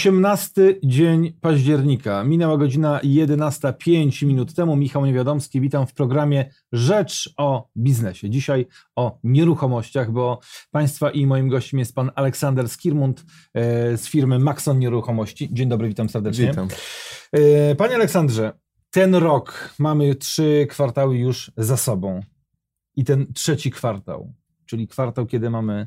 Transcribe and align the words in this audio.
18 0.00 0.78
dzień 0.84 1.32
października. 1.40 2.24
Minęła 2.24 2.56
godzina 2.56 3.00
11.05 3.04 4.26
minut 4.26 4.54
temu. 4.54 4.76
Michał 4.76 5.06
Niewiadomski, 5.06 5.60
witam 5.60 5.86
w 5.86 5.94
programie 5.94 6.50
Rzecz 6.72 7.34
o 7.36 7.68
biznesie. 7.76 8.30
Dzisiaj 8.30 8.66
o 8.96 9.18
nieruchomościach, 9.24 10.12
bo 10.12 10.40
Państwa 10.70 11.10
i 11.10 11.26
moim 11.26 11.48
gościem 11.48 11.78
jest 11.78 11.94
pan 11.94 12.10
Aleksander 12.14 12.68
Skirmund 12.68 13.24
e, 13.54 13.96
z 13.96 14.08
firmy 14.08 14.38
Maxon 14.38 14.78
Nieruchomości. 14.78 15.48
Dzień 15.52 15.68
dobry, 15.68 15.88
witam 15.88 16.08
serdecznie. 16.08 16.46
Witam. 16.46 16.68
E, 17.32 17.74
panie 17.74 17.94
Aleksandrze, 17.94 18.52
ten 18.90 19.14
rok 19.14 19.74
mamy 19.78 20.14
trzy 20.14 20.66
kwartały 20.70 21.18
już 21.18 21.52
za 21.56 21.76
sobą. 21.76 22.20
I 22.96 23.04
ten 23.04 23.32
trzeci 23.32 23.70
kwartał 23.70 24.32
czyli 24.70 24.88
kwartał, 24.88 25.26
kiedy 25.26 25.50
mamy 25.50 25.86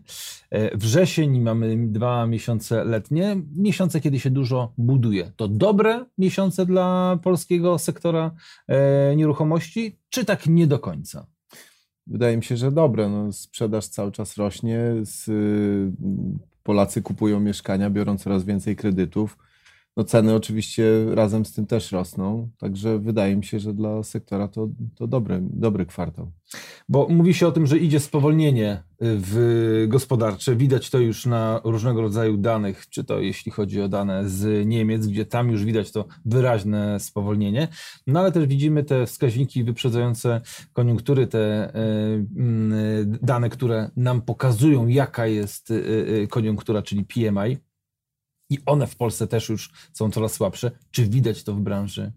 e, 0.50 0.78
wrzesień 0.78 1.36
i 1.36 1.42
mamy 1.42 1.88
dwa 1.88 2.28
miesiące 2.28 2.84
letnie, 2.84 3.38
miesiące, 3.56 4.02
kiedy 4.02 4.20
się 4.20 4.30
dużo 4.30 4.74
buduje. 4.78 5.32
To 5.36 5.48
dobre 5.48 6.06
miesiące 6.18 6.66
dla 6.66 7.20
polskiego 7.24 7.80
sektora 7.80 8.32
e, 8.68 9.16
nieruchomości, 9.16 10.00
czy 10.10 10.26
tak 10.26 10.48
nie 10.48 10.68
do 10.68 10.80
końca? 10.80 11.28
Wydaje 12.08 12.38
mi 12.38 12.44
się, 12.44 12.58
że 12.58 12.72
dobre. 12.72 13.10
No, 13.10 13.32
sprzedaż 13.32 13.88
cały 13.88 14.12
czas 14.12 14.38
rośnie. 14.38 14.80
Polacy 16.64 17.02
kupują 17.02 17.40
mieszkania, 17.40 17.90
biorą 17.90 18.18
coraz 18.18 18.44
więcej 18.44 18.76
kredytów 18.76 19.38
no 19.98 20.04
ceny 20.04 20.36
oczywiście 20.36 20.84
razem 21.12 21.46
z 21.46 21.54
tym 21.54 21.66
też 21.66 21.92
rosną, 21.92 22.50
także 22.58 23.00
wydaje 23.00 23.36
mi 23.36 23.44
się, 23.44 23.60
że 23.60 23.74
dla 23.74 24.04
sektora 24.04 24.48
to, 24.48 24.70
to 24.96 25.08
dobry, 25.08 25.40
dobry 25.42 25.86
kwartał. 25.86 26.32
Bo 26.90 27.08
mówi 27.10 27.34
się 27.34 27.48
o 27.48 27.52
tym, 27.52 27.66
że 27.68 27.78
idzie 27.78 28.00
spowolnienie 28.00 28.84
w 29.00 29.86
gospodarcze. 29.88 30.56
Widać 30.56 30.90
to 30.90 31.00
już 31.00 31.26
na 31.26 31.62
różnego 31.64 32.02
rodzaju 32.02 32.38
danych, 32.38 32.90
czy 32.90 33.04
to 33.04 33.20
jeśli 33.20 33.52
chodzi 33.52 33.82
o 33.82 33.90
dane 33.90 34.30
z 34.30 34.68
Niemiec, 34.68 35.08
gdzie 35.08 35.26
tam 35.26 35.52
już 35.52 35.66
widać 35.66 35.92
to 35.92 36.06
wyraźne 36.26 37.00
spowolnienie. 37.00 37.68
No 38.08 38.20
ale 38.20 38.32
też 38.32 38.48
widzimy 38.48 38.84
te 38.84 39.06
wskaźniki 39.06 39.64
wyprzedzające 39.64 40.42
koniunktury, 40.74 41.28
te 41.28 41.40
e, 41.40 41.80
dane, 43.06 43.50
które 43.50 43.90
nam 43.96 44.22
pokazują, 44.22 44.88
jaka 44.88 45.28
jest 45.28 45.72
e, 45.72 46.28
koniunktura, 46.28 46.82
czyli 46.82 47.06
PMI 47.06 47.58
i 48.54 48.58
one 48.66 48.88
w 48.88 48.96
Polsce 48.96 49.28
też 49.28 49.50
już 49.50 49.72
są 49.94 50.12
coraz 50.12 50.34
słabsze. 50.34 50.72
Czy 50.92 51.06
widać 51.06 51.44
to 51.44 51.54
w 51.54 51.62
branży 51.62 52.12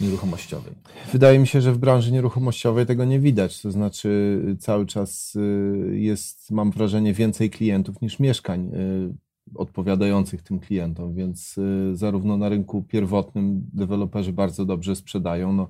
nieruchomościowej? 0.00 0.74
Wydaje 1.12 1.38
mi 1.38 1.46
się, 1.46 1.60
że 1.60 1.72
w 1.72 1.78
branży 1.78 2.12
nieruchomościowej 2.12 2.86
tego 2.86 3.04
nie 3.04 3.20
widać. 3.20 3.62
To 3.62 3.70
znaczy, 3.70 4.40
cały 4.58 4.86
czas 4.86 5.36
y, 5.36 5.98
jest, 5.98 6.50
mam 6.50 6.70
wrażenie, 6.70 7.14
więcej 7.14 7.50
klientów 7.50 8.00
niż 8.00 8.18
mieszkań 8.18 8.70
y, 8.74 9.14
odpowiadających 9.54 10.42
tym 10.42 10.60
klientom, 10.60 11.14
więc 11.14 11.58
y, 11.58 11.96
zarówno 11.96 12.36
na 12.36 12.48
rynku 12.48 12.82
pierwotnym 12.82 13.70
deweloperzy 13.72 14.32
bardzo 14.32 14.64
dobrze 14.64 14.96
sprzedają. 14.96 15.52
No, 15.52 15.68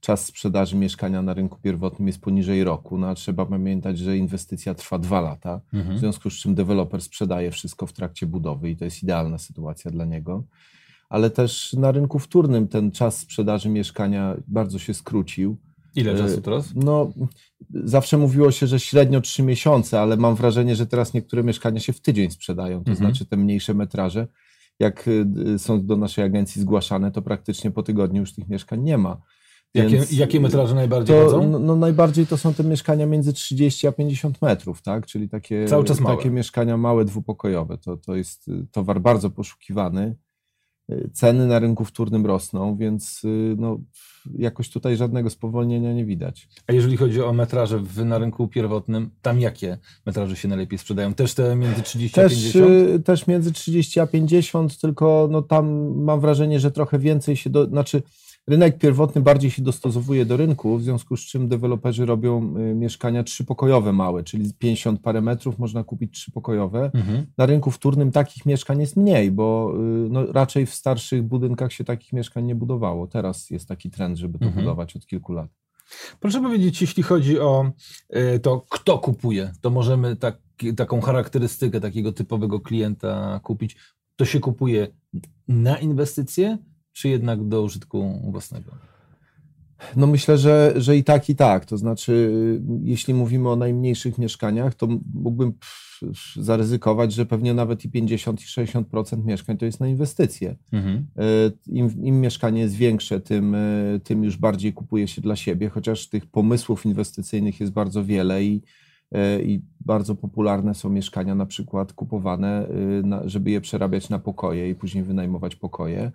czas 0.00 0.26
sprzedaży 0.26 0.76
mieszkania 0.76 1.22
na 1.22 1.34
rynku 1.34 1.58
pierwotnym 1.62 2.06
jest 2.06 2.20
poniżej 2.20 2.64
roku, 2.64 2.98
no 2.98 3.08
a 3.08 3.14
trzeba 3.14 3.46
pamiętać, 3.46 3.98
że 3.98 4.16
inwestycja 4.16 4.74
trwa 4.74 4.98
dwa 4.98 5.20
lata, 5.20 5.60
mhm. 5.72 5.96
w 5.96 6.00
związku 6.00 6.30
z 6.30 6.34
czym 6.34 6.54
deweloper 6.54 7.02
sprzedaje 7.02 7.50
wszystko 7.50 7.86
w 7.86 7.92
trakcie 7.92 8.26
budowy 8.26 8.70
i 8.70 8.76
to 8.76 8.84
jest 8.84 9.02
idealna 9.02 9.38
sytuacja 9.38 9.90
dla 9.90 10.04
niego. 10.04 10.44
Ale 11.08 11.30
też 11.30 11.72
na 11.72 11.92
rynku 11.92 12.18
wtórnym 12.18 12.68
ten 12.68 12.90
czas 12.90 13.18
sprzedaży 13.18 13.68
mieszkania 13.68 14.36
bardzo 14.48 14.78
się 14.78 14.94
skrócił. 14.94 15.56
Ile 15.96 16.12
e, 16.12 16.18
czasu 16.18 16.40
teraz? 16.40 16.72
No, 16.74 17.12
zawsze 17.70 18.18
mówiło 18.18 18.50
się, 18.50 18.66
że 18.66 18.80
średnio 18.80 19.20
trzy 19.20 19.42
miesiące, 19.42 20.00
ale 20.00 20.16
mam 20.16 20.34
wrażenie, 20.34 20.76
że 20.76 20.86
teraz 20.86 21.14
niektóre 21.14 21.42
mieszkania 21.42 21.80
się 21.80 21.92
w 21.92 22.00
tydzień 22.00 22.30
sprzedają, 22.30 22.84
to 22.84 22.90
mhm. 22.90 22.96
znaczy 22.96 23.26
te 23.26 23.36
mniejsze 23.36 23.74
metraże. 23.74 24.26
Jak 24.78 25.08
e, 25.54 25.58
są 25.58 25.86
do 25.86 25.96
naszej 25.96 26.24
agencji 26.24 26.62
zgłaszane, 26.62 27.12
to 27.12 27.22
praktycznie 27.22 27.70
po 27.70 27.82
tygodniu 27.82 28.20
już 28.20 28.32
tych 28.32 28.48
mieszkań 28.48 28.82
nie 28.82 28.98
ma. 28.98 29.20
Jakie, 29.74 30.02
jakie 30.10 30.40
metraże 30.40 30.74
najbardziej 30.74 31.16
to, 31.16 31.46
no, 31.46 31.58
no, 31.58 31.76
najbardziej 31.76 32.26
to 32.26 32.36
są 32.36 32.54
te 32.54 32.64
mieszkania 32.64 33.06
między 33.06 33.32
30 33.32 33.86
a 33.86 33.92
50 33.92 34.42
metrów, 34.42 34.82
tak? 34.82 35.06
Czyli 35.06 35.28
takie, 35.28 35.66
Cały 35.68 35.84
czas 35.84 35.98
takie 36.06 36.30
mieszkania 36.30 36.76
małe, 36.76 37.04
dwupokojowe. 37.04 37.78
To, 37.78 37.96
to 37.96 38.16
jest 38.16 38.48
y, 38.48 38.66
towar 38.72 39.00
bardzo 39.00 39.30
poszukiwany. 39.30 40.16
Y, 40.92 41.10
ceny 41.12 41.46
na 41.46 41.58
rynku 41.58 41.84
wtórnym 41.84 42.26
rosną, 42.26 42.76
więc 42.76 43.24
y, 43.24 43.56
no, 43.58 43.78
jakoś 44.38 44.70
tutaj 44.70 44.96
żadnego 44.96 45.30
spowolnienia 45.30 45.92
nie 45.92 46.04
widać. 46.04 46.48
A 46.66 46.72
jeżeli 46.72 46.96
chodzi 46.96 47.22
o 47.22 47.32
metraże 47.32 47.78
w, 47.78 48.04
na 48.04 48.18
rynku 48.18 48.48
pierwotnym, 48.48 49.10
tam 49.22 49.40
jakie 49.40 49.78
metraże 50.06 50.36
się 50.36 50.48
najlepiej 50.48 50.78
sprzedają? 50.78 51.14
Też 51.14 51.34
te 51.34 51.56
między 51.56 51.82
30 51.82 52.14
też, 52.14 52.32
a 52.32 52.36
50? 52.36 53.06
Też 53.06 53.26
między 53.26 53.52
30 53.52 54.00
a 54.00 54.06
50, 54.06 54.80
tylko 54.80 55.28
no, 55.30 55.42
tam 55.42 55.94
mam 56.04 56.20
wrażenie, 56.20 56.60
że 56.60 56.70
trochę 56.70 56.98
więcej 56.98 57.36
się, 57.36 57.50
do, 57.50 57.66
znaczy 57.66 58.02
Rynek 58.48 58.78
pierwotny 58.78 59.20
bardziej 59.20 59.50
się 59.50 59.62
dostosowuje 59.62 60.26
do 60.26 60.36
rynku, 60.36 60.76
w 60.76 60.82
związku 60.82 61.16
z 61.16 61.20
czym 61.20 61.48
deweloperzy 61.48 62.06
robią 62.06 62.56
y, 62.56 62.74
mieszkania 62.74 63.22
trzypokojowe 63.22 63.92
małe, 63.92 64.22
czyli 64.24 64.54
50 64.58 65.00
parę 65.00 65.20
metrów 65.20 65.58
można 65.58 65.84
kupić 65.84 66.14
trzypokojowe. 66.14 66.90
Mhm. 66.94 67.26
Na 67.38 67.46
rynku 67.46 67.70
wtórnym 67.70 68.12
takich 68.12 68.46
mieszkań 68.46 68.80
jest 68.80 68.96
mniej, 68.96 69.30
bo 69.30 69.74
y, 69.74 70.08
no, 70.10 70.32
raczej 70.32 70.66
w 70.66 70.74
starszych 70.74 71.22
budynkach 71.22 71.72
się 71.72 71.84
takich 71.84 72.12
mieszkań 72.12 72.44
nie 72.44 72.54
budowało. 72.54 73.06
Teraz 73.06 73.50
jest 73.50 73.68
taki 73.68 73.90
trend, 73.90 74.18
żeby 74.18 74.38
to 74.38 74.44
mhm. 74.44 74.64
budować 74.64 74.96
od 74.96 75.06
kilku 75.06 75.32
lat. 75.32 75.50
Proszę 76.20 76.42
powiedzieć, 76.42 76.80
jeśli 76.80 77.02
chodzi 77.02 77.40
o 77.40 77.70
y, 78.16 78.38
to, 78.38 78.66
kto 78.70 78.98
kupuje, 78.98 79.52
to 79.60 79.70
możemy 79.70 80.16
tak, 80.16 80.38
taką 80.76 81.00
charakterystykę 81.00 81.80
takiego 81.80 82.12
typowego 82.12 82.60
klienta 82.60 83.40
kupić. 83.42 83.76
To 84.16 84.24
się 84.24 84.40
kupuje 84.40 84.88
na 85.48 85.78
inwestycje, 85.78 86.58
czy 86.96 87.08
jednak 87.08 87.48
do 87.48 87.62
użytku 87.62 88.20
własnego? 88.30 88.72
No 89.96 90.06
myślę, 90.06 90.38
że, 90.38 90.72
że 90.76 90.96
i 90.96 91.04
tak, 91.04 91.28
i 91.28 91.36
tak. 91.36 91.64
To 91.64 91.76
znaczy, 91.76 92.32
jeśli 92.82 93.14
mówimy 93.14 93.48
o 93.50 93.56
najmniejszych 93.56 94.18
mieszkaniach, 94.18 94.74
to 94.74 94.88
mógłbym 95.14 95.52
zaryzykować, 96.36 97.12
że 97.12 97.26
pewnie 97.26 97.54
nawet 97.54 97.84
i 97.84 97.90
50 97.90 98.40
i 98.40 98.44
60% 98.44 99.24
mieszkań 99.24 99.56
to 99.56 99.64
jest 99.64 99.80
na 99.80 99.88
inwestycje. 99.88 100.56
Mhm. 100.72 101.06
E, 101.16 101.22
Im, 101.66 102.04
Im, 102.04 102.20
mieszkanie 102.20 102.60
jest 102.60 102.74
większe, 102.74 103.20
tym, 103.20 103.54
e, 103.54 104.00
tym 104.04 104.24
już 104.24 104.36
bardziej 104.36 104.72
kupuje 104.72 105.08
się 105.08 105.22
dla 105.22 105.36
siebie, 105.36 105.68
chociaż 105.68 106.08
tych 106.08 106.26
pomysłów 106.26 106.86
inwestycyjnych 106.86 107.60
jest 107.60 107.72
bardzo 107.72 108.04
wiele 108.04 108.44
i, 108.44 108.62
e, 109.12 109.42
i 109.42 109.62
bardzo 109.80 110.14
popularne 110.14 110.74
są 110.74 110.88
mieszkania 110.88 111.34
na 111.34 111.46
przykład 111.46 111.92
kupowane, 111.92 112.68
żeby 113.24 113.50
je 113.50 113.60
przerabiać 113.60 114.08
na 114.08 114.18
pokoje 114.18 114.70
i 114.70 114.74
później 114.74 115.04
wynajmować 115.04 115.56
pokoje. 115.56 116.12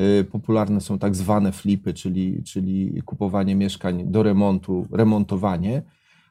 Y, 0.00 0.24
popularne 0.24 0.80
są 0.80 0.98
tak 0.98 1.14
zwane 1.14 1.52
flipy, 1.52 1.94
czyli, 1.94 2.42
czyli 2.42 3.02
kupowanie 3.04 3.54
mieszkań 3.54 4.04
do 4.10 4.22
remontu, 4.22 4.86
remontowanie, 4.92 5.82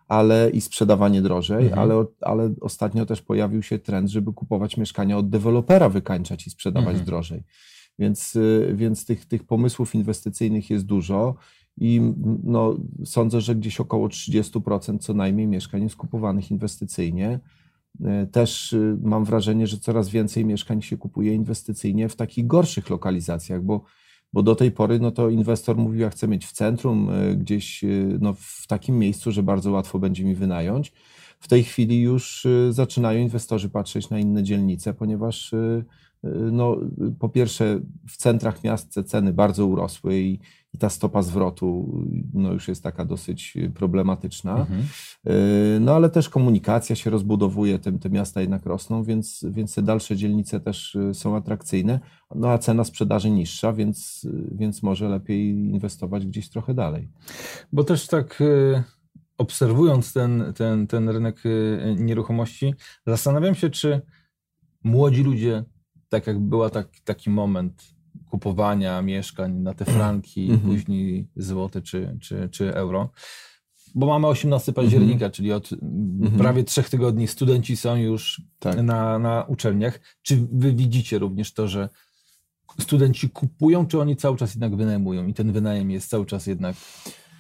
ale 0.08 0.50
i 0.50 0.62
sprzedawanie 0.62 1.22
drożej, 1.22 1.64
mhm. 1.64 1.80
ale, 1.80 2.06
ale 2.22 2.54
ostatnio 2.62 3.06
też 3.06 3.22
pojawił 3.22 3.64
się 3.64 3.80
trend, 3.80 4.10
żeby 4.10 4.34
kupować 4.34 4.78
mieszkania 4.78 5.18
od 5.18 5.30
dewelopera, 5.30 5.90
wykańczać 5.90 6.48
i 6.48 6.50
sprzedawać 6.50 6.90
mhm. 6.90 7.06
drożej. 7.06 7.44
Więc, 8.00 8.36
y, 8.36 8.74
więc 8.76 9.06
tych, 9.06 9.26
tych 9.26 9.44
pomysłów 9.44 9.96
inwestycyjnych 9.96 10.70
jest 10.70 10.86
dużo 10.86 11.36
i 11.78 12.02
no, 12.44 12.76
sądzę, 13.06 13.42
że 13.42 13.56
gdzieś 13.56 13.80
około 13.80 14.08
30% 14.08 15.00
co 15.00 15.14
najmniej 15.14 15.48
mieszkań 15.48 15.84
jest 15.84 15.96
kupowanych 15.96 16.52
inwestycyjnie. 16.52 17.40
E, 18.04 18.28
też 18.28 18.74
y, 18.74 18.98
mam 19.02 19.26
wrażenie, 19.26 19.68
że 19.68 19.78
coraz 19.78 20.10
więcej 20.10 20.46
mieszkań 20.46 20.82
się 20.82 20.98
kupuje 20.98 21.34
inwestycyjnie 21.34 22.10
w 22.10 22.16
takich 22.16 22.48
gorszych 22.48 22.90
lokalizacjach, 22.90 23.64
bo, 23.64 23.84
bo 24.34 24.44
do 24.44 24.56
tej 24.56 24.72
pory 24.72 25.00
no 25.00 25.12
to 25.12 25.30
inwestor 25.30 25.78
mówił, 25.78 26.02
ja 26.02 26.10
chcę 26.10 26.28
mieć 26.28 26.46
w 26.46 26.52
centrum, 26.52 27.10
e, 27.10 27.36
gdzieś 27.36 27.84
y, 27.84 28.18
no 28.22 28.34
w 28.34 28.68
takim 28.68 29.00
miejscu, 29.00 29.32
że 29.32 29.44
bardzo 29.44 29.72
łatwo 29.72 30.00
będzie 30.00 30.24
mi 30.26 30.36
wynająć. 30.36 30.92
W 31.40 31.48
tej 31.48 31.64
chwili 31.64 32.02
już 32.02 32.48
zaczynają 32.70 33.22
inwestorzy 33.22 33.70
patrzeć 33.70 34.10
na 34.10 34.20
inne 34.20 34.44
dzielnice, 34.44 34.94
ponieważ 34.94 35.54
no, 36.52 36.78
po 37.20 37.30
pierwsze 37.30 37.80
w 38.08 38.18
centrach 38.18 38.64
miast 38.64 39.00
ceny 39.06 39.34
bardzo 39.34 39.66
urosły 39.66 40.20
i, 40.20 40.40
i 40.74 40.78
ta 40.78 40.90
stopa 40.90 41.22
zwrotu 41.22 42.02
no, 42.34 42.54
już 42.54 42.68
jest 42.68 42.84
taka 42.84 43.06
dosyć 43.06 43.58
problematyczna. 43.76 44.58
Mhm. 44.58 44.82
Y, 45.28 45.80
no 45.80 45.96
ale 45.96 46.10
też 46.10 46.30
komunikacja 46.30 46.96
się 46.96 47.10
rozbudowuje, 47.10 47.80
te, 47.80 48.00
te 48.00 48.10
miasta 48.10 48.42
jednak 48.42 48.66
rosną, 48.66 49.04
więc, 49.04 49.46
więc 49.50 49.76
te 49.76 49.82
dalsze 49.82 50.16
dzielnice 50.16 50.60
też 50.60 50.96
y, 50.96 51.14
są 51.14 51.36
atrakcyjne, 51.36 52.00
no 52.36 52.50
a 52.50 52.58
cena 52.58 52.84
sprzedaży 52.84 53.30
niższa, 53.32 53.74
więc, 53.74 54.28
więc 54.52 54.84
może 54.84 55.10
lepiej 55.10 55.50
inwestować 55.50 56.28
gdzieś 56.28 56.50
trochę 56.50 56.74
dalej. 56.74 57.10
Bo 57.74 57.84
też 57.84 58.08
tak 58.08 58.42
y, 58.42 58.84
obserwując 59.38 60.14
ten, 60.14 60.54
ten, 60.56 60.88
ten 60.88 61.10
rynek 61.10 61.44
nieruchomości, 61.98 62.74
zastanawiam 63.08 63.56
się, 63.56 63.70
czy 63.70 64.02
młodzi 64.84 65.24
ludzie, 65.24 65.64
tak 66.10 66.28
jak 66.28 66.40
była 66.40 66.70
tak, 66.70 66.88
taki 67.04 67.30
moment 67.30 67.96
kupowania 68.30 69.02
mieszkań 69.02 69.54
na 69.54 69.74
te 69.74 69.86
franki, 69.86 70.46
mm 70.50 70.58
-hmm. 70.60 70.66
później 70.66 71.28
złote 71.36 71.82
czy, 71.82 72.18
czy, 72.22 72.50
czy 72.52 72.76
euro. 72.76 73.10
Bo 73.96 74.08
mamy 74.08 74.28
18 74.28 74.74
października, 74.74 75.26
mm 75.26 75.32
-hmm. 75.32 75.36
czyli 75.36 75.52
od 75.52 75.72
mm 75.72 76.20
-hmm. 76.20 76.38
prawie 76.38 76.64
trzech 76.64 76.90
tygodni 76.90 77.28
studenci 77.28 77.78
są 77.78 77.96
już 77.96 78.42
tak. 78.60 78.84
na, 78.84 79.20
na 79.20 79.44
uczelniach. 79.44 80.00
Czy 80.22 80.48
wy 80.52 80.74
widzicie 80.74 81.20
również 81.20 81.54
to, 81.54 81.68
że 81.68 81.90
studenci 82.80 83.30
kupują, 83.30 83.88
czy 83.88 84.00
oni 84.00 84.16
cały 84.16 84.38
czas 84.38 84.56
jednak 84.56 84.76
wynajmują 84.76 85.28
i 85.28 85.34
ten 85.34 85.52
wynajem 85.52 85.92
jest 85.92 86.10
cały 86.10 86.26
czas 86.26 86.48
jednak 86.48 86.76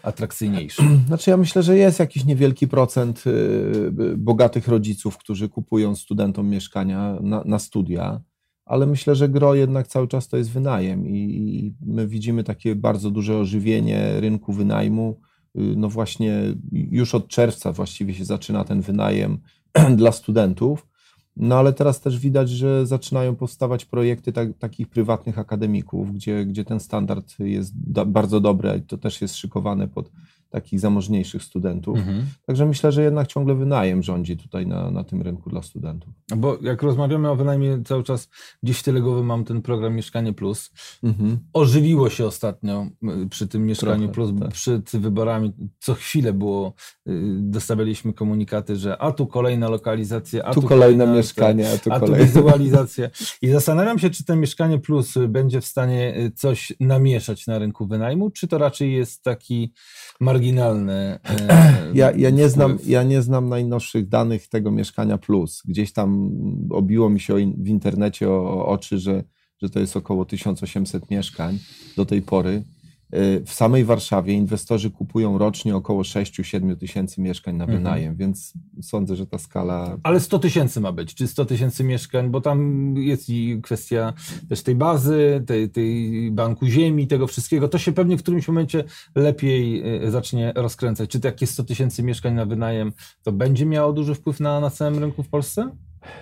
atrakcyjniejszy? 0.03 0.83
Znaczy 1.07 1.29
ja 1.29 1.37
myślę, 1.37 1.63
że 1.63 1.77
jest 1.77 1.99
jakiś 1.99 2.25
niewielki 2.25 2.67
procent 2.67 3.23
y, 3.27 3.91
bogatych 4.17 4.67
rodziców, 4.67 5.17
którzy 5.17 5.49
kupują 5.49 5.95
studentom 5.95 6.49
mieszkania 6.49 7.17
na, 7.21 7.43
na 7.45 7.59
studia, 7.59 8.21
ale 8.65 8.85
myślę, 8.85 9.15
że 9.15 9.29
gro 9.29 9.55
jednak 9.55 9.87
cały 9.87 10.07
czas 10.07 10.27
to 10.27 10.37
jest 10.37 10.51
wynajem 10.51 11.07
i 11.07 11.73
my 11.81 12.07
widzimy 12.07 12.43
takie 12.43 12.75
bardzo 12.75 13.11
duże 13.11 13.37
ożywienie 13.37 14.19
rynku 14.19 14.53
wynajmu. 14.53 15.19
Y, 15.55 15.61
no 15.77 15.89
właśnie 15.89 16.41
już 16.71 17.15
od 17.15 17.27
czerwca 17.27 17.71
właściwie 17.71 18.13
się 18.13 18.25
zaczyna 18.25 18.63
ten 18.63 18.81
wynajem 18.81 19.37
dla 19.97 20.11
studentów. 20.11 20.87
No 21.37 21.55
ale 21.55 21.73
teraz 21.73 22.01
też 22.01 22.19
widać, 22.19 22.49
że 22.49 22.87
zaczynają 22.87 23.35
powstawać 23.35 23.85
projekty 23.85 24.33
tak, 24.33 24.57
takich 24.57 24.87
prywatnych 24.87 25.39
akademików, 25.39 26.13
gdzie, 26.13 26.45
gdzie 26.45 26.65
ten 26.65 26.79
standard 26.79 27.39
jest 27.39 27.73
bardzo 28.05 28.39
dobry 28.39 28.77
i 28.77 28.81
to 28.81 28.97
też 28.97 29.21
jest 29.21 29.35
szykowane 29.35 29.87
pod 29.87 30.11
takich 30.49 30.79
zamożniejszych 30.79 31.43
studentów. 31.43 31.97
Mhm. 31.97 32.25
Także 32.45 32.65
myślę, 32.65 32.91
że 32.91 33.03
jednak 33.03 33.27
ciągle 33.27 33.55
wynajem 33.55 34.03
rządzi 34.03 34.37
tutaj 34.37 34.67
na, 34.67 34.91
na 34.91 35.03
tym 35.03 35.21
rynku 35.21 35.49
dla 35.49 35.61
studentów. 35.61 36.13
Bo 36.37 36.57
jak 36.61 36.83
rozmawiamy 36.83 37.29
o 37.29 37.35
wynajmie 37.35 37.81
cały 37.85 38.03
czas, 38.03 38.29
gdzieś 38.63 38.79
w 38.79 38.83
tyle 38.83 39.01
głowy 39.01 39.23
mam 39.23 39.43
ten 39.43 39.61
program 39.61 39.95
Mieszkanie 39.95 40.33
Plus. 40.33 40.71
Mhm. 41.03 41.39
Ożywiło 41.53 42.09
się 42.09 42.25
ostatnio 42.25 42.87
przy 43.29 43.47
tym 43.47 43.65
Mieszkaniu 43.65 44.09
Trochę, 44.09 44.13
Plus, 44.13 44.31
tak. 44.39 44.51
przed 44.51 44.91
wyborami. 44.91 45.53
Co 45.79 45.93
chwilę 45.93 46.33
było, 46.33 46.73
y, 47.07 47.11
dostawialiśmy 47.39 48.13
komunikaty, 48.13 48.75
że 48.75 48.97
a 48.97 49.11
tu 49.11 49.27
kolejna 49.27 49.69
lokalizacja, 49.69 50.43
a 50.43 50.53
tu, 50.53 50.61
tu 50.61 50.67
kolejne 50.67 51.07
mieszkanie, 51.07 51.71
a 51.71 51.77
tu, 51.77 51.93
a 51.93 51.99
tu 51.99 52.15
wizualizacja. 52.15 53.09
I 53.41 53.49
zastanawiam 53.49 53.99
się, 53.99 54.09
czy 54.09 54.25
ten 54.25 54.39
Mieszkanie 54.39 54.79
Plus 54.79 55.13
będzie 55.27 55.61
w 55.61 55.65
stanie 55.65 56.17
y, 56.17 56.31
coś 56.31 56.73
namieszać 56.79 57.47
na 57.47 57.59
rynku 57.59 57.87
wynajmu, 57.87 58.29
czy 58.29 58.47
to 58.47 58.57
raczej 58.57 58.93
jest 58.93 59.23
taki 59.23 59.73
marginalny. 60.19 60.34
E, 60.89 61.91
ja, 61.93 62.11
ja, 62.11 62.29
nie 62.29 62.49
znam, 62.49 62.77
ja 62.85 63.03
nie 63.03 63.21
znam 63.21 63.49
najnowszych 63.49 64.09
danych 64.09 64.47
tego 64.47 64.71
mieszkania 64.71 65.17
plus. 65.17 65.63
Gdzieś 65.65 65.93
tam 65.93 66.31
obiło 66.69 67.09
mi 67.09 67.19
się 67.19 67.35
w 67.57 67.67
internecie 67.67 68.29
o, 68.29 68.35
o 68.35 68.67
oczy, 68.67 68.99
że, 68.99 69.23
że 69.61 69.69
to 69.69 69.79
jest 69.79 69.97
około 69.97 70.25
1800 70.25 71.09
mieszkań 71.09 71.59
do 71.97 72.05
tej 72.05 72.21
pory. 72.21 72.63
W 73.45 73.53
samej 73.53 73.85
Warszawie 73.85 74.33
inwestorzy 74.33 74.91
kupują 74.91 75.37
rocznie 75.37 75.75
około 75.75 76.01
6-7 76.01 76.75
tysięcy 76.75 77.21
mieszkań 77.21 77.55
na 77.55 77.63
mhm. 77.63 77.79
wynajem, 77.79 78.11
mhm. 78.11 78.17
więc 78.17 78.53
sądzę, 78.81 79.15
że 79.15 79.27
ta 79.27 79.37
skala. 79.37 79.97
Ale 80.03 80.19
100 80.19 80.39
tysięcy 80.39 80.81
ma 80.81 80.91
być, 80.91 81.15
czy 81.15 81.27
100 81.27 81.45
tysięcy 81.45 81.83
mieszkań, 81.83 82.29
bo 82.29 82.41
tam 82.41 82.93
jest 82.97 83.29
i 83.29 83.59
kwestia 83.63 84.13
też 84.49 84.63
tej 84.63 84.75
bazy, 84.75 85.43
tej, 85.47 85.69
tej 85.69 86.31
banku 86.31 86.65
ziemi, 86.65 87.07
tego 87.07 87.27
wszystkiego. 87.27 87.67
To 87.67 87.77
się 87.77 87.91
pewnie 87.91 88.17
w 88.17 88.21
którymś 88.21 88.47
momencie 88.47 88.83
lepiej 89.15 89.83
e, 90.05 90.11
zacznie 90.11 90.53
rozkręcać. 90.55 91.09
Czy 91.09 91.19
takie 91.19 91.47
100 91.47 91.63
tysięcy 91.63 92.03
mieszkań 92.03 92.33
na 92.33 92.45
wynajem 92.45 92.91
to 93.23 93.31
będzie 93.31 93.65
miało 93.65 93.93
duży 93.93 94.15
wpływ 94.15 94.39
na, 94.39 94.59
na 94.59 94.69
całym 94.69 94.99
rynku 94.99 95.23
w 95.23 95.29
Polsce? 95.29 95.71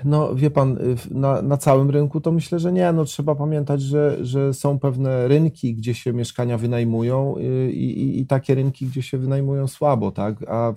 No 0.05 0.35
wie 0.35 0.51
pan, 0.51 0.77
y, 0.77 0.95
na, 1.11 1.41
na 1.41 1.57
całym 1.57 1.89
rynku 1.89 2.21
to 2.21 2.31
myślę, 2.31 2.59
że 2.59 2.73
nie. 2.73 2.91
No, 2.91 3.05
trzeba 3.05 3.35
pamiętać, 3.35 3.81
że, 3.81 4.17
że 4.25 4.53
są 4.53 4.79
pewne 4.79 5.27
rynki, 5.27 5.75
gdzie 5.75 5.93
się 5.93 6.13
mieszkania 6.13 6.57
wynajmują 6.57 7.37
y, 7.37 7.71
i, 7.71 8.01
i, 8.01 8.19
i 8.19 8.27
takie 8.27 8.55
rynki, 8.55 8.85
gdzie 8.85 9.01
się 9.01 9.17
wynajmują 9.17 9.67
słabo, 9.67 10.11
tak? 10.11 10.49
A 10.49 10.73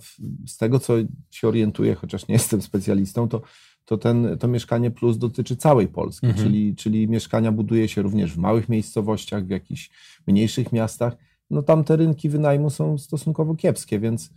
z 0.46 0.56
tego, 0.56 0.78
co 0.78 0.94
się 1.30 1.48
orientuję, 1.48 1.94
chociaż 1.94 2.28
nie 2.28 2.32
jestem 2.32 2.62
specjalistą, 2.62 3.28
to, 3.28 3.42
to 3.84 3.98
ten, 3.98 4.38
to 4.38 4.48
mieszkanie 4.48 4.90
plus 4.90 5.18
dotyczy 5.18 5.56
całej 5.56 5.88
Polski, 5.88 6.26
mhm. 6.26 6.44
czyli, 6.44 6.76
czyli 6.76 7.08
mieszkania 7.08 7.52
buduje 7.52 7.88
się 7.88 8.02
również 8.02 8.32
w 8.32 8.38
małych 8.38 8.68
miejscowościach, 8.68 9.46
w 9.46 9.50
jakichś 9.50 9.90
mniejszych 10.26 10.72
miastach. 10.72 11.16
No 11.50 11.62
tam 11.62 11.84
te 11.84 11.96
rynki 11.96 12.28
wynajmu 12.28 12.70
są 12.70 12.98
stosunkowo 12.98 13.54
kiepskie, 13.54 13.98
więc 13.98 14.30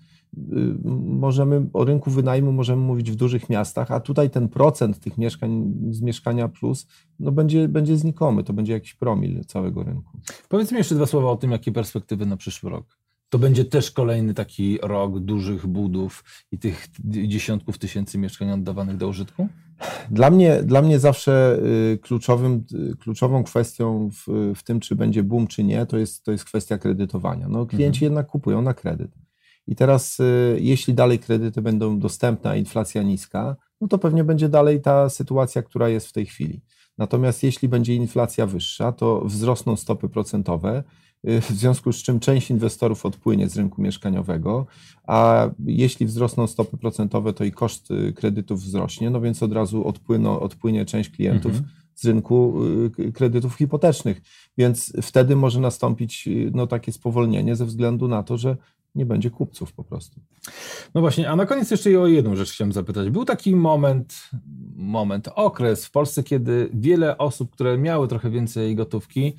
możemy 1.05 1.65
o 1.73 1.85
rynku 1.85 2.11
wynajmu 2.11 2.51
możemy 2.51 2.81
mówić 2.81 3.11
w 3.11 3.15
dużych 3.15 3.49
miastach, 3.49 3.91
a 3.91 3.99
tutaj 3.99 4.29
ten 4.29 4.49
procent 4.49 4.99
tych 4.99 5.17
mieszkań 5.17 5.73
z 5.91 6.01
mieszkania 6.01 6.47
plus 6.47 6.87
no 7.19 7.31
będzie, 7.31 7.67
będzie 7.67 7.97
znikomy, 7.97 8.43
to 8.43 8.53
będzie 8.53 8.73
jakiś 8.73 8.93
promil 8.93 9.45
całego 9.45 9.83
rynku. 9.83 10.19
Powiedz 10.49 10.71
mi 10.71 10.77
jeszcze 10.77 10.95
dwa 10.95 11.05
słowa 11.05 11.31
o 11.31 11.35
tym, 11.35 11.51
jakie 11.51 11.71
perspektywy 11.71 12.25
na 12.25 12.37
przyszły 12.37 12.69
rok. 12.69 12.99
To 13.29 13.39
będzie 13.39 13.65
też 13.65 13.91
kolejny 13.91 14.33
taki 14.33 14.79
rok 14.81 15.19
dużych 15.19 15.67
budów 15.67 16.23
i 16.51 16.57
tych 16.57 16.87
dziesiątków 17.03 17.77
tysięcy 17.77 18.17
mieszkań 18.17 18.51
oddawanych 18.51 18.97
do 18.97 19.07
użytku? 19.07 19.47
Dla 20.11 20.29
mnie, 20.29 20.63
dla 20.63 20.81
mnie 20.81 20.99
zawsze 20.99 21.59
y, 21.93 21.97
kluczowym, 21.97 22.63
y, 22.91 22.97
kluczową 22.97 23.43
kwestią 23.43 24.09
w, 24.09 24.53
w 24.55 24.63
tym, 24.63 24.79
czy 24.79 24.95
będzie 24.95 25.23
boom, 25.23 25.47
czy 25.47 25.63
nie, 25.63 25.85
to 25.85 25.97
jest, 25.97 26.23
to 26.23 26.31
jest 26.31 26.45
kwestia 26.45 26.77
kredytowania. 26.77 27.47
No, 27.49 27.65
klienci 27.65 28.05
mhm. 28.05 28.11
jednak 28.11 28.27
kupują 28.27 28.61
na 28.61 28.73
kredyt. 28.73 29.11
I 29.69 29.75
teraz, 29.75 30.19
y, 30.19 30.57
jeśli 30.62 30.94
dalej 30.94 31.19
kredyty 31.19 31.62
będą 31.62 32.00
dostępne, 32.00 32.50
a 32.50 32.56
inflacja 32.56 33.04
niska, 33.04 33.56
no 33.81 33.88
to 33.88 33.98
pewnie 33.98 34.24
będzie 34.24 34.50
dalej 34.50 34.81
ta 34.81 35.10
sytuacja, 35.10 35.63
która 35.63 35.89
jest 35.89 36.07
w 36.07 36.12
tej 36.12 36.25
chwili. 36.25 36.62
Natomiast 36.98 37.44
jeśli 37.44 37.68
będzie 37.68 37.95
inflacja 37.95 38.45
wyższa, 38.45 38.92
to 38.92 39.21
wzrosną 39.25 39.75
stopy 39.75 40.10
procentowe, 40.10 40.83
y, 41.30 41.42
w 41.42 41.48
związku 41.48 41.94
z 41.94 42.04
czym 42.04 42.19
część 42.19 42.51
inwestorów 42.51 43.06
odpłynie 43.06 43.50
z 43.50 43.57
rynku 43.57 43.81
mieszkaniowego, 43.81 44.66
a 45.07 45.50
jeśli 45.66 46.06
wzrosną 46.06 46.48
stopy 46.48 46.77
procentowe, 46.77 47.33
to 47.33 47.44
i 47.44 47.51
koszt 47.51 47.92
y, 47.92 48.13
kredytów 48.13 48.62
wzrośnie, 48.62 49.10
no 49.10 49.22
więc 49.22 49.44
od 49.44 49.54
razu 49.54 49.88
odpłyną, 49.88 50.39
odpłynie 50.39 50.86
część 50.86 51.10
klientów. 51.10 51.51
Mhm 51.51 51.69
z 52.00 52.06
rynku 52.06 52.54
kredytów 53.13 53.56
hipotecznych. 53.56 54.22
Więc 54.57 54.94
wtedy 55.01 55.36
może 55.36 55.60
nastąpić 55.60 56.30
no, 56.51 56.68
takie 56.68 56.92
spowolnienie 56.92 57.56
ze 57.56 57.65
względu 57.65 58.07
na 58.07 58.24
to, 58.24 58.38
że 58.38 58.57
nie 58.95 59.06
będzie 59.06 59.30
kupców 59.30 59.74
po 59.74 59.83
prostu. 59.83 60.21
No 60.95 61.01
właśnie, 61.01 61.30
a 61.30 61.36
na 61.36 61.45
koniec 61.45 61.71
jeszcze 61.71 62.00
o 62.00 62.07
jedną 62.07 62.36
rzecz 62.36 62.51
chciałem 62.51 62.71
zapytać. 62.71 63.09
Był 63.09 63.25
taki 63.25 63.56
moment, 63.56 64.30
moment, 64.75 65.30
okres 65.36 65.86
w 65.86 65.91
Polsce, 65.91 66.24
kiedy 66.24 66.69
wiele 66.74 67.18
osób, 67.18 67.51
które 67.51 67.77
miały 67.77 68.07
trochę 68.07 68.30
więcej 68.30 68.75
gotówki, 68.75 69.36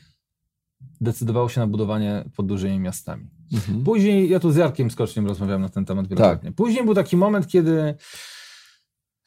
decydowało 1.00 1.49
się 1.49 1.61
na 1.61 1.67
budowanie 1.67 2.25
pod 2.37 2.47
dużymi 2.47 2.79
miastami. 2.79 3.31
Mhm. 3.52 3.85
Później, 3.85 4.29
ja 4.29 4.41
tu 4.41 4.52
z 4.52 4.56
Jarkiem 4.56 4.91
Skoczniem 4.91 5.26
rozmawiałem 5.26 5.62
na 5.62 5.69
ten 5.69 5.85
temat 5.85 6.08
wielokrotnie. 6.08 6.49
Tak. 6.49 6.56
Później 6.56 6.85
był 6.85 6.94
taki 6.94 7.17
moment, 7.17 7.47
kiedy 7.47 7.94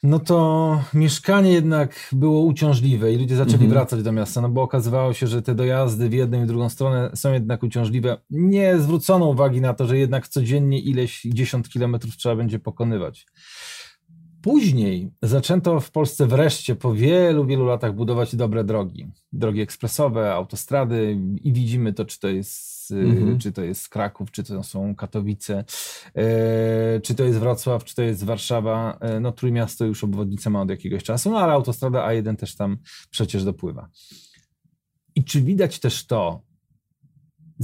no 0.04 0.18
to 0.18 0.80
mieszkanie 0.94 1.52
jednak 1.52 2.08
było 2.12 2.40
uciążliwe 2.40 3.12
i 3.12 3.18
ludzie 3.18 3.36
zaczęli 3.36 3.54
mhm. 3.54 3.70
wracać 3.70 4.02
do 4.02 4.12
miasta, 4.12 4.40
no 4.40 4.48
bo 4.48 4.62
okazywało 4.62 5.12
się, 5.12 5.26
że 5.26 5.42
te 5.42 5.54
dojazdy 5.54 6.08
w 6.08 6.12
jedną 6.12 6.44
i 6.44 6.46
drugą 6.46 6.68
stronę 6.68 7.10
są 7.14 7.32
jednak 7.32 7.62
uciążliwe. 7.62 8.16
Nie 8.30 8.78
zwrócono 8.78 9.26
uwagi 9.26 9.60
na 9.60 9.74
to, 9.74 9.86
że 9.86 9.98
jednak 9.98 10.28
codziennie 10.28 10.80
ileś 10.80 11.22
dziesiąt 11.22 11.68
kilometrów 11.68 12.16
trzeba 12.16 12.36
będzie 12.36 12.58
pokonywać. 12.58 13.26
Później 14.44 15.10
zaczęto 15.22 15.80
w 15.80 15.90
Polsce 15.90 16.26
wreszcie 16.26 16.74
po 16.74 16.94
wielu, 16.94 17.46
wielu 17.46 17.66
latach 17.66 17.94
budować 17.94 18.36
dobre 18.36 18.64
drogi. 18.64 19.06
Drogi 19.32 19.60
ekspresowe, 19.60 20.32
autostrady 20.32 21.18
i 21.42 21.52
widzimy 21.52 21.92
to, 21.92 22.04
czy 22.04 22.20
to 22.20 22.28
jest, 22.28 22.90
mhm. 22.90 23.38
czy 23.38 23.52
to 23.52 23.62
jest 23.62 23.88
Kraków, 23.88 24.30
czy 24.30 24.44
to 24.44 24.62
są 24.62 24.94
Katowice, 24.94 25.64
e, 26.14 27.00
czy 27.00 27.14
to 27.14 27.24
jest 27.24 27.38
Wrocław, 27.38 27.84
czy 27.84 27.94
to 27.94 28.02
jest 28.02 28.24
Warszawa. 28.24 28.98
E, 29.00 29.20
no 29.20 29.32
Trójmiasto 29.32 29.84
już 29.84 30.04
obwodnicę 30.04 30.50
ma 30.50 30.62
od 30.62 30.70
jakiegoś 30.70 31.02
czasu, 31.02 31.30
no 31.30 31.38
ale 31.38 31.52
autostrada 31.52 32.08
A1 32.08 32.36
też 32.36 32.56
tam 32.56 32.78
przecież 33.10 33.44
dopływa. 33.44 33.88
I 35.14 35.24
czy 35.24 35.42
widać 35.42 35.78
też 35.78 36.06
to, 36.06 36.42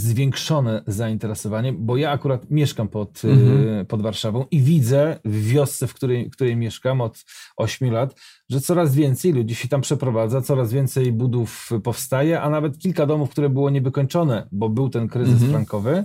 zwiększone 0.00 0.82
zainteresowanie, 0.86 1.72
bo 1.72 1.96
ja 1.96 2.10
akurat 2.10 2.50
mieszkam 2.50 2.88
pod, 2.88 3.22
mhm. 3.24 3.86
pod 3.86 4.02
Warszawą 4.02 4.46
i 4.50 4.60
widzę 4.60 5.20
w 5.24 5.46
wiosce, 5.46 5.86
w 5.86 5.94
której, 5.94 6.30
w 6.30 6.32
której 6.32 6.56
mieszkam 6.56 7.00
od 7.00 7.24
8 7.56 7.92
lat, 7.92 8.14
że 8.50 8.60
coraz 8.60 8.94
więcej 8.94 9.32
ludzi 9.32 9.54
się 9.54 9.68
tam 9.68 9.80
przeprowadza, 9.80 10.42
coraz 10.42 10.72
więcej 10.72 11.12
budów 11.12 11.70
powstaje, 11.82 12.40
a 12.40 12.50
nawet 12.50 12.78
kilka 12.78 13.06
domów, 13.06 13.30
które 13.30 13.48
było 13.48 13.70
niewykończone, 13.70 14.48
bo 14.52 14.68
był 14.68 14.88
ten 14.88 15.08
kryzys 15.08 15.32
mhm. 15.32 15.50
frankowy, 15.50 16.04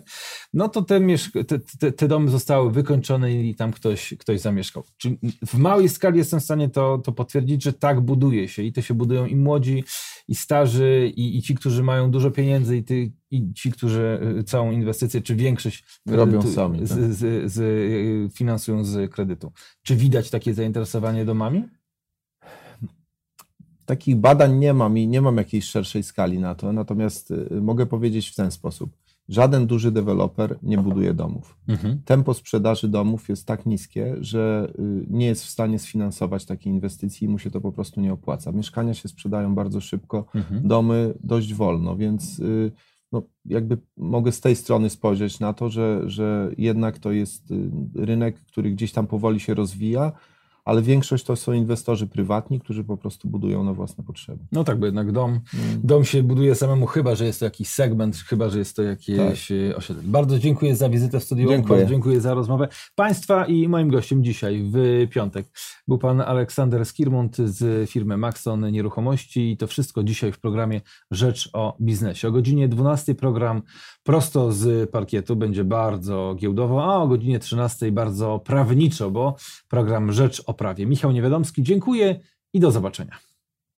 no 0.53 0.69
to 0.69 0.81
te, 0.81 0.99
te, 1.79 1.91
te, 1.91 2.07
domy 2.07 2.29
zostały 2.29 2.71
wykończone 2.71 3.33
i 3.33 3.55
tam 3.55 3.71
ktoś, 3.71 4.13
ktoś 4.19 4.39
zamieszkał. 4.41 4.83
Czyli 4.97 5.17
w 5.45 5.57
małej 5.57 5.89
skali 5.89 6.17
jestem 6.17 6.39
w 6.39 6.43
stanie 6.43 6.69
to, 6.69 6.97
to 6.97 7.11
potwierdzić, 7.11 7.63
że 7.63 7.73
tak 7.73 8.01
buduje 8.01 8.47
się 8.47 8.63
i 8.63 8.73
to 8.73 8.81
się 8.81 8.93
budują 8.93 9.25
i 9.25 9.35
młodzi, 9.35 9.83
i 10.27 10.35
starzy, 10.35 11.11
i, 11.15 11.37
i 11.37 11.41
ci, 11.41 11.55
którzy 11.55 11.83
mają 11.83 12.11
dużo 12.11 12.31
pieniędzy, 12.31 12.77
i, 12.77 12.83
ty, 12.83 13.11
i 13.31 13.53
ci, 13.53 13.71
którzy 13.71 14.19
y, 14.39 14.43
całą 14.43 14.71
inwestycję, 14.71 15.21
czy 15.21 15.35
większość 15.35 15.85
robią 16.05 16.41
sami, 16.41 16.79
tak. 16.79 16.87
z, 16.87 17.17
z, 17.17 17.51
z, 17.51 17.59
y, 17.59 18.29
finansują 18.35 18.83
z 18.83 19.11
kredytu. 19.11 19.51
Czy 19.83 19.95
widać 19.95 20.29
takie 20.29 20.53
zainteresowanie 20.53 21.25
domami? 21.25 21.63
Takich 23.85 24.15
badań 24.15 24.57
nie 24.57 24.73
mam 24.73 24.97
i 24.97 25.07
nie 25.07 25.21
mam 25.21 25.37
jakiejś 25.37 25.65
szerszej 25.65 26.03
skali 26.03 26.39
na 26.39 26.55
to, 26.55 26.73
natomiast 26.73 27.31
y, 27.31 27.61
mogę 27.61 27.85
powiedzieć 27.85 28.29
w 28.29 28.35
ten 28.35 28.51
sposób. 28.51 28.89
żaden 29.29 29.67
duży 29.67 29.91
deweloper 29.91 30.57
nie 30.63 30.77
buduje 30.77 31.13
domów. 31.13 31.57
Mhm. 31.67 32.01
Tempo 32.05 32.33
sprzedaży 32.33 32.87
domów 32.87 33.29
jest 33.29 33.47
tak 33.47 33.65
niskie, 33.65 34.15
że 34.21 34.73
y, 34.79 35.05
nie 35.09 35.25
jest 35.25 35.43
w 35.45 35.49
stanie 35.49 35.79
sfinansować 35.79 36.45
takiej 36.45 36.73
inwestycji 36.73 37.25
i 37.25 37.29
mu 37.29 37.39
się 37.39 37.51
to 37.51 37.61
po 37.61 37.71
prostu 37.71 38.01
nie 38.01 38.13
opłaca. 38.13 38.51
Mieszkania 38.51 38.93
się 38.93 39.09
sprzedają 39.09 39.55
bardzo 39.55 39.81
szybko, 39.81 40.25
Mhm. 40.35 40.67
domy 40.67 41.13
dość 41.23 41.53
wolno, 41.53 41.97
więc 41.97 42.39
y, 42.39 42.71
no, 43.11 43.21
jakby 43.45 43.77
mogę 43.97 44.31
z 44.31 44.41
tej 44.41 44.55
strony 44.55 44.89
spojrzeć 44.89 45.39
na 45.39 45.53
to, 45.53 45.69
że, 45.69 46.01
że 46.09 46.51
jednak 46.57 46.99
to 46.99 47.11
jest 47.11 47.43
rynek, 47.95 48.35
który 48.39 48.71
gdzieś 48.71 48.91
tam 48.91 49.07
powoli 49.07 49.39
się 49.39 49.53
rozwija, 49.53 50.11
ale 50.65 50.81
większość 50.81 51.23
to 51.23 51.35
są 51.35 51.53
inwestorzy 51.53 52.07
prywatni, 52.07 52.59
którzy 52.59 52.83
po 52.83 52.97
prostu 52.97 53.27
budują 53.27 53.63
na 53.63 53.73
własne 53.73 54.03
potrzeby. 54.03 54.43
No 54.51 54.63
tak, 54.63 54.79
bo 54.79 54.85
jednak 54.85 55.11
dom, 55.11 55.31
Mm. 55.31 55.41
dom 55.83 56.05
się 56.05 56.23
buduje 56.23 56.55
samemu, 56.55 56.85
chyba 56.85 57.15
że 57.15 57.25
jest 57.25 57.39
to 57.39 57.45
jakiś 57.45 57.67
segment, 57.69 58.15
chyba 58.17 58.49
że 58.49 58.59
jest 58.59 58.75
to 58.75 58.83
jakieś 58.83 59.47
tak. 59.47 59.77
osiedle. 59.77 60.03
Bardzo 60.05 60.39
dziękuję 60.39 60.75
za 60.75 60.89
wizytę 60.89 61.19
w 61.19 61.23
studiu, 61.23 61.49
Dziękuję. 61.49 61.79
bardzo 61.79 61.89
dziękuję 61.93 62.21
za 62.21 62.33
rozmowę. 62.33 62.67
Państwa 62.95 63.45
i 63.45 63.67
moim 63.67 63.89
gościem 63.89 64.23
dzisiaj 64.23 64.63
w 64.73 65.07
piątek 65.11 65.45
był 65.87 65.97
pan 65.97 66.21
Aleksander 66.21 66.85
Skirmont 66.85 67.37
z 67.37 67.89
firmy 67.89 68.17
Maxon 68.17 68.71
Nieruchomości 68.71 69.51
i 69.51 69.57
to 69.57 69.67
wszystko 69.67 70.03
dzisiaj 70.03 70.31
w 70.31 70.39
programie 70.39 70.81
Rzecz 71.11 71.49
o 71.53 71.77
Biznesie. 71.81 72.27
O 72.27 72.31
godzinie 72.31 72.67
12 72.67 73.15
program 73.15 73.61
prosto 74.03 74.51
z 74.51 74.89
parkietu 74.89 75.35
będzie 75.35 75.63
bardzo 75.63 76.35
giełdowo, 76.39 76.83
a 76.93 76.97
o 76.97 77.07
godzinie 77.07 77.39
13 77.39 77.91
bardzo 77.91 78.39
prawniczo, 78.39 79.11
bo 79.11 79.35
program 79.69 80.11
Rzecz 80.11 80.43
o 80.45 80.53
Prawie. 80.55 80.85
Michał 80.85 81.11
Niewiadomski, 81.11 81.63
dziękuję 81.63 82.19
i 82.53 82.59
do 82.59 82.71
zobaczenia. 82.71 83.17